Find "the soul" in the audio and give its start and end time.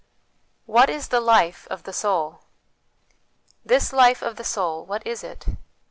1.83-2.39, 4.35-4.83